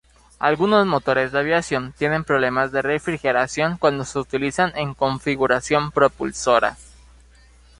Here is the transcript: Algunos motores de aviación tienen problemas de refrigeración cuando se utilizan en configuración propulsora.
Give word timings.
Algunos 0.39 0.87
motores 0.87 1.31
de 1.31 1.37
aviación 1.37 1.93
tienen 1.95 2.23
problemas 2.23 2.71
de 2.71 2.81
refrigeración 2.81 3.77
cuando 3.77 4.03
se 4.03 4.17
utilizan 4.17 4.75
en 4.75 4.95
configuración 4.95 5.91
propulsora. 5.91 6.75